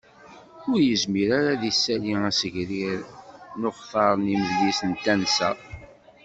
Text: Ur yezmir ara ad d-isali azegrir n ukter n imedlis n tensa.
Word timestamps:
Ur 0.69 0.79
yezmir 0.87 1.29
ara 1.37 1.49
ad 1.55 1.59
d-isali 1.61 2.13
azegrir 2.29 2.99
n 3.59 3.61
ukter 3.69 4.13
n 4.23 4.31
imedlis 4.33 4.79
n 4.89 4.91
tensa. 5.03 5.49